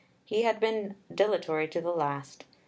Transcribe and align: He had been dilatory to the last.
He 0.25 0.41
had 0.41 0.59
been 0.59 0.95
dilatory 1.13 1.67
to 1.67 1.79
the 1.79 1.91
last. 1.91 2.45